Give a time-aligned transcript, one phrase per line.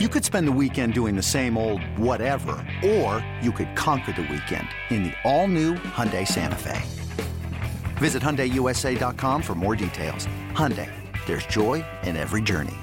[0.00, 4.22] You could spend the weekend doing the same old whatever, or you could conquer the
[4.22, 6.82] weekend in the all-new Hyundai Santa Fe.
[7.98, 10.26] Visit HyundaiUSA.com for more details.
[10.50, 10.90] Hyundai,
[11.26, 12.74] there's joy in every journey.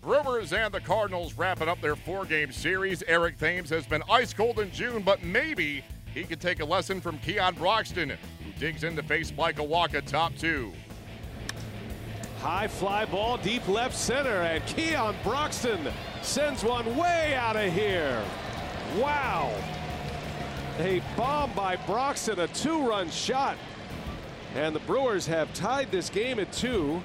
[0.00, 3.02] Brewers and the Cardinals wrapping up their four-game series.
[3.08, 5.82] Eric Thames has been ice cold in June, but maybe
[6.14, 10.06] he could take a lesson from Keon Broxton, who digs in to face Michael Wacha
[10.06, 10.72] top two.
[12.40, 15.92] High fly ball deep left center, and Keon Broxton
[16.22, 18.22] sends one way out of here.
[18.98, 19.52] Wow.
[20.78, 23.56] A bomb by Broxton, a two-run shot.
[24.54, 27.02] And the Brewers have tied this game at two.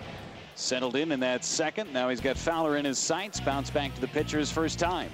[0.56, 1.92] Settled in in that second.
[1.92, 3.40] Now he's got Fowler in his sights.
[3.40, 5.10] Bounce back to the pitcher's first time.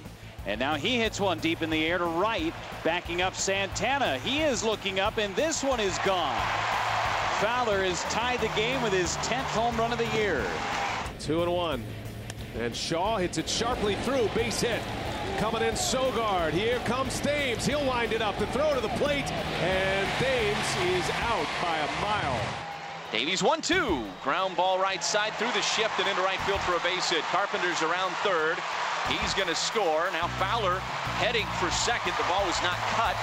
[0.46, 4.18] And now he hits one deep in the air to right, backing up Santana.
[4.18, 6.40] He is looking up, and this one is gone.
[7.40, 10.44] Fowler has tied the game with his 10th home run of the year.
[11.20, 11.84] Two and one.
[12.58, 14.28] And Shaw hits it sharply through.
[14.34, 14.82] Base hit.
[15.38, 16.50] Coming in Sogard.
[16.50, 17.64] Here comes Thames.
[17.64, 18.36] He'll wind it up.
[18.40, 19.30] The throw to the plate.
[19.62, 22.40] And Thames is out by a mile.
[23.12, 24.04] Davies 1 2.
[24.24, 27.22] Ground ball right side through the shift and into right field for a base hit.
[27.30, 28.58] Carpenter's around third.
[29.06, 30.10] He's going to score.
[30.10, 30.80] Now Fowler
[31.22, 32.14] heading for second.
[32.18, 33.14] The ball was not cut.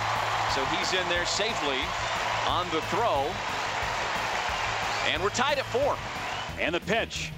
[0.55, 1.83] So he's in there safely
[2.47, 3.27] on the throw.
[5.07, 5.95] And we're tied at four.
[6.59, 7.31] And the pitch.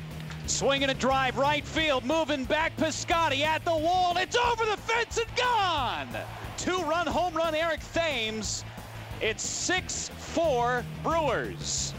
[0.46, 2.76] Swinging a drive right field, moving back.
[2.78, 4.16] Piscotty at the wall.
[4.18, 6.08] It's over the fence and gone.
[6.58, 8.64] Two run home run, Eric Thames.
[9.20, 11.94] It's 6 4 Brewers.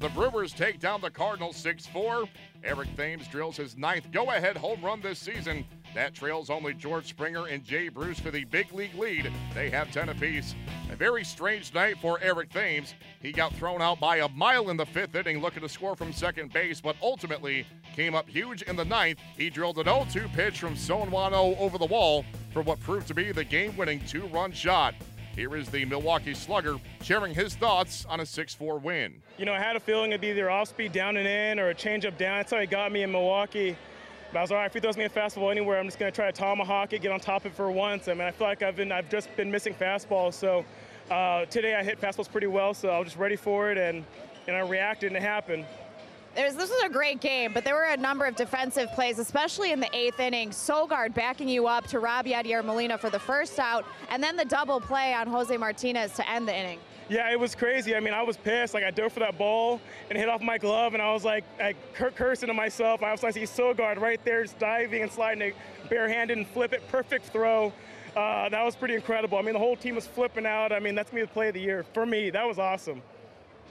[0.00, 2.24] The Brewers take down the Cardinals 6 4.
[2.62, 5.64] Eric Thames drills his ninth go ahead home run this season.
[5.94, 9.30] That trails only George Springer and Jay Bruce for the big league lead.
[9.54, 10.56] They have 10 apiece.
[10.90, 12.94] A very strange night for Eric Thames.
[13.22, 16.12] He got thrown out by a mile in the fifth inning looking to score from
[16.12, 19.20] second base, but ultimately came up huge in the ninth.
[19.36, 23.06] He drilled an 0 2 pitch from Son Wano over the wall for what proved
[23.08, 24.94] to be the game winning two run shot.
[25.36, 29.22] Here is the Milwaukee Slugger sharing his thoughts on a 6 4 win.
[29.38, 31.70] You know, I had a feeling it'd be either off speed down and in or
[31.70, 32.38] a changeup down.
[32.38, 33.76] That's how he got me in Milwaukee.
[34.34, 34.66] But I was like, all right.
[34.66, 37.00] If he throws me a fastball anywhere, I'm just going to try to tomahawk it,
[37.00, 38.08] get on top of it for once.
[38.08, 40.34] I mean, I feel like I've been I've just been missing fastballs.
[40.34, 40.64] So
[41.08, 42.74] uh, today I hit fastballs pretty well.
[42.74, 44.04] So I was just ready for it and
[44.48, 45.64] and I reacted and it happened.
[46.34, 49.78] This was a great game, but there were a number of defensive plays, especially in
[49.78, 50.50] the eighth inning.
[50.50, 54.44] Sogard backing you up to rob Yadier Molina for the first out, and then the
[54.44, 56.80] double play on Jose Martinez to end the inning.
[57.08, 57.94] Yeah, it was crazy.
[57.94, 58.72] I mean, I was pissed.
[58.72, 61.44] Like, I dove for that ball and hit off my glove, and I was like,
[61.60, 63.02] I cursing to myself.
[63.02, 65.56] I was like, see Sogard right there, just diving and sliding it
[65.90, 66.86] barehanded and flip it.
[66.88, 67.72] Perfect throw.
[68.16, 69.36] Uh, that was pretty incredible.
[69.36, 70.72] I mean, the whole team was flipping out.
[70.72, 71.84] I mean, that's me the play of the year.
[71.92, 73.02] For me, that was awesome.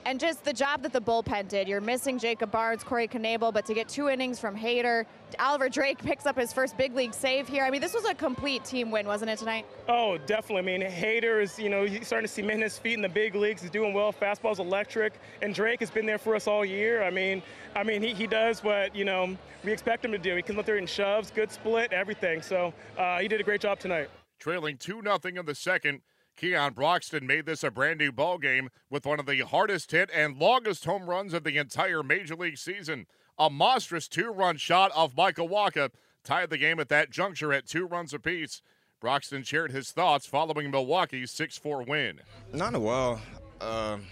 [0.06, 1.68] And just the job that the bullpen did.
[1.68, 5.06] You're missing Jacob Barnes, Corey Knebel, but to get two innings from Hader,
[5.40, 7.64] Oliver Drake picks up his first big league save here.
[7.64, 9.66] I mean, this was a complete team win, wasn't it tonight?
[9.88, 10.74] Oh, definitely.
[10.74, 13.34] I mean, Hader is, you know, he's starting to cement his feet in the big
[13.34, 13.62] leagues.
[13.62, 14.12] He's doing well.
[14.12, 15.14] Fastball's electric.
[15.42, 17.02] And Drake has been there for us all year.
[17.04, 17.42] I mean,
[17.74, 20.36] I mean, he, he does what, you know, we expect him to do.
[20.36, 22.42] He can look there and shoves, good split, everything.
[22.42, 24.10] So uh, he did a great job tonight.
[24.40, 26.02] Trailing 2 0 in the second.
[26.36, 30.10] Keon Broxton made this a brand new ball game with one of the hardest hit
[30.14, 33.06] and longest home runs of the entire Major League season.
[33.38, 35.92] A monstrous two run shot of Michael Wacha
[36.24, 38.62] tied the game at that juncture at two runs apiece.
[39.00, 42.22] Broxton shared his thoughts following Milwaukee's 6 4 win.
[42.54, 43.22] Not in a while.
[43.60, 44.04] Um,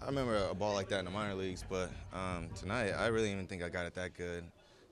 [0.00, 3.28] I remember a ball like that in the minor leagues, but um, tonight I really
[3.28, 4.44] didn't even think I got it that good.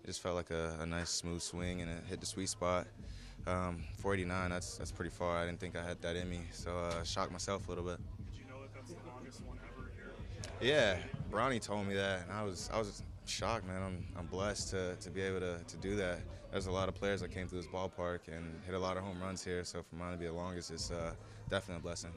[0.03, 2.87] It just felt like a, a nice smooth swing and it hit the sweet spot.
[3.47, 5.37] Um, 489, that's that's pretty far.
[5.37, 7.99] I didn't think I had that in me, so uh, shocked myself a little bit.
[8.33, 10.13] Did you know that that's the longest one ever here?
[10.61, 10.99] Yeah,
[11.31, 13.83] Ronnie told me that, and I was I was shocked, man.
[13.83, 16.21] I'm I'm blessed to, to be able to, to do that.
[16.51, 19.05] There's a lot of players that came through this ballpark and hit a lot of
[19.05, 21.13] home runs here, so for mine to be the longest is uh,
[21.49, 22.11] definitely a blessing.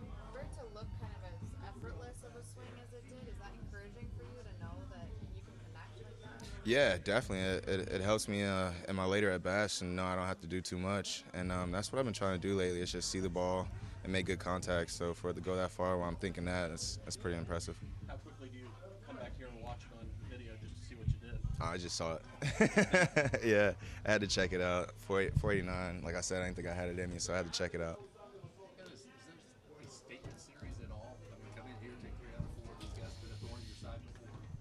[6.66, 7.46] Yeah, definitely.
[7.46, 10.26] It, it, it helps me uh, in my later at bats and know I don't
[10.26, 11.24] have to do too much.
[11.34, 12.82] And um, that's what I've been trying to do lately.
[12.82, 13.68] Is just see the ball
[14.04, 14.92] and make good contact.
[14.92, 17.78] So for it to go that far while I'm thinking that, it's that's pretty impressive.
[18.08, 18.66] How quickly do you
[19.06, 21.40] come back here and watch it on video just to see what you did?
[21.62, 23.42] I just saw it.
[23.46, 23.74] yeah,
[24.06, 24.92] I had to check it out.
[25.00, 27.52] 489, like I said, I didn't think I had it in me, so I had
[27.52, 28.00] to check it out.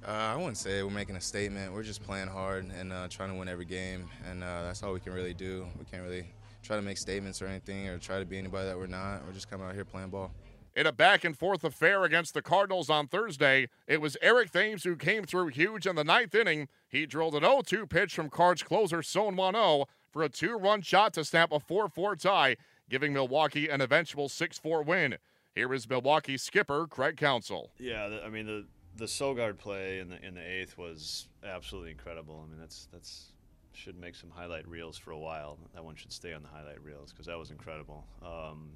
[0.07, 1.73] Uh, I wouldn't say we're making a statement.
[1.73, 4.93] We're just playing hard and uh, trying to win every game, and uh, that's all
[4.93, 5.65] we can really do.
[5.79, 6.27] We can't really
[6.63, 9.25] try to make statements or anything or try to be anybody that we're not.
[9.25, 10.33] We're just coming out here playing ball.
[10.75, 14.85] In a back and forth affair against the Cardinals on Thursday, it was Eric Thames
[14.85, 16.67] who came through huge in the ninth inning.
[16.89, 19.87] He drilled an 0 2 pitch from Cards closer Son Wano.
[20.11, 22.57] for a two run shot to snap a 4 4 tie,
[22.89, 25.19] giving Milwaukee an eventual 6 4 win.
[25.55, 27.71] Here is Milwaukee skipper Craig Counsell.
[27.79, 28.65] Yeah, I mean the
[28.97, 32.45] the Sogard play in the in the eighth was absolutely incredible.
[32.47, 33.33] I mean that's that's
[33.75, 35.59] should make some highlight reels for a while.
[35.75, 38.05] That one should stay on the highlight reels because that was incredible.
[38.23, 38.73] Um,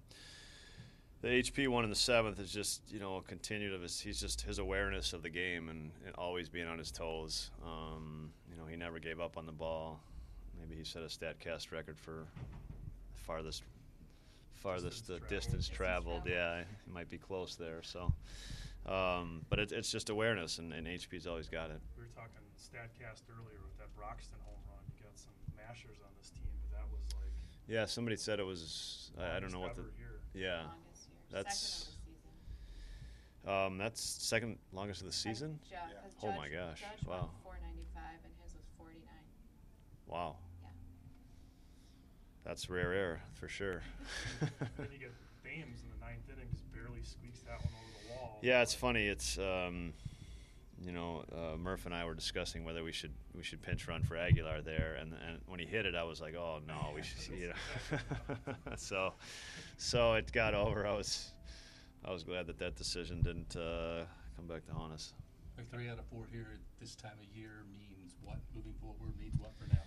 [1.21, 4.21] the HP one in the seventh is just you know a continued of his he's
[4.21, 7.51] just his awareness of the game and, and always being on his toes.
[7.65, 10.01] Um, you know he never gave up on the ball.
[10.59, 12.27] Maybe he set a Statcast record for
[13.15, 13.63] farthest
[14.55, 16.23] farthest distance, uh, distance traveled.
[16.27, 17.83] Yeah, he might be close there.
[17.83, 18.13] So,
[18.87, 21.81] um, but it, it's just awareness, and, and HP's always got it.
[21.97, 24.79] We were talking Statcast earlier with that Broxton home run.
[24.97, 27.33] You got some mashers on this team, but that was like.
[27.69, 29.11] Yeah, somebody said it was.
[29.19, 29.83] I, I don't know what the.
[29.97, 30.21] Here.
[30.35, 30.63] Yeah,
[31.31, 31.89] that's.
[33.47, 35.59] Um, that's second longest of the season.
[35.71, 35.79] Yeah.
[36.23, 36.81] Oh my gosh!
[36.81, 37.31] Judge wow.
[37.45, 38.99] 495 and his was 49.
[40.09, 40.37] Wow.
[40.63, 40.69] Yeah.
[42.45, 43.83] That's rare air for sure.
[45.57, 48.13] then you get Thames in the ninth inning, just barely squeaks that one over the
[48.13, 48.39] wall.
[48.43, 49.07] Yeah, it's funny.
[49.07, 49.93] It's um,
[50.85, 54.03] you know, uh, Murph and I were discussing whether we should we should pinch run
[54.03, 57.03] for Aguilar there, and and when he hit it, I was like, oh no, we
[57.03, 58.55] should, you know.
[58.77, 59.13] so,
[59.79, 60.87] so it got over.
[60.87, 61.33] I was
[62.05, 64.05] I was glad that that decision didn't uh,
[64.37, 65.15] come back to haunt us.
[65.57, 68.37] Like three out of four here at this time of year means what?
[68.55, 69.81] Moving forward means what for now?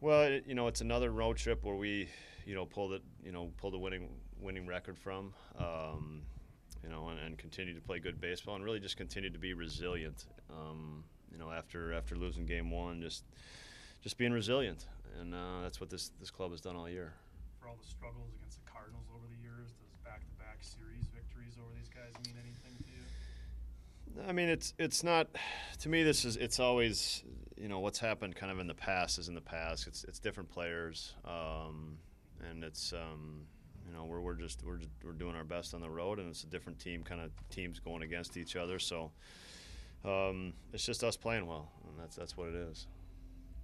[0.00, 2.10] Well, it, you know, it's another road trip where we,
[2.44, 4.10] you know, pulled it, you know, pulled the winning
[4.46, 6.22] winning record from, um,
[6.82, 9.52] you know, and, and continue to play good baseball and really just continue to be
[9.52, 10.26] resilient.
[10.48, 11.02] Um,
[11.32, 13.24] you know, after after losing game one, just
[14.02, 14.86] just being resilient,
[15.20, 17.12] and uh, that's what this this club has done all year.
[17.60, 21.74] For all the struggles against the Cardinals over the years, does back-to-back series victories over
[21.76, 24.28] these guys mean anything to you?
[24.28, 25.26] I mean, it's it's not.
[25.80, 27.24] To me, this is it's always
[27.56, 29.88] you know what's happened kind of in the past is in the past.
[29.88, 31.98] It's it's different players, um,
[32.48, 33.46] and it's um,
[33.86, 36.44] you know we're we're just we're we're doing our best on the road, and it's
[36.44, 38.78] a different team kind of teams going against each other.
[38.78, 39.10] So
[40.04, 42.86] um, it's just us playing well, and that's that's what it is.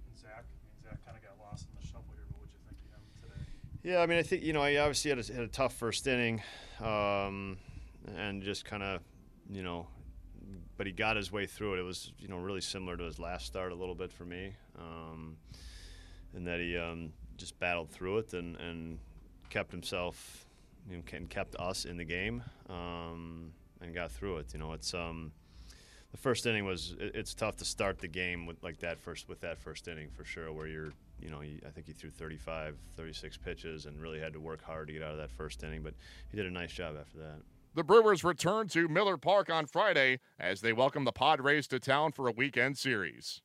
[0.07, 2.53] And Zach, I mean, Zach kind of got lost in the shuffle here, but what'd
[2.53, 3.91] you think of him today?
[3.91, 6.07] Yeah, I mean, I think you know he obviously had a, had a tough first
[6.07, 6.41] inning,
[6.81, 7.57] um,
[8.15, 9.01] and just kind of
[9.49, 9.87] you know
[10.77, 11.79] but he got his way through it.
[11.79, 14.53] It was, you know, really similar to his last start a little bit for me,
[14.77, 15.37] um,
[16.33, 18.99] and that he um, just battled through it and, and
[19.53, 20.47] kept himself,
[20.89, 23.51] you know, and kept us in the game um,
[23.81, 24.47] and got through it.
[24.51, 25.31] You know, it's um,
[26.11, 29.29] the first inning was it, it's tough to start the game with like that first
[29.29, 30.93] with that first inning for sure, where you're.
[31.21, 34.61] You know, he, I think he threw 35, 36 pitches and really had to work
[34.61, 35.93] hard to get out of that first inning, but
[36.29, 37.37] he did a nice job after that.
[37.75, 42.11] The Brewers return to Miller Park on Friday as they welcome the Padres to town
[42.11, 43.41] for a weekend series.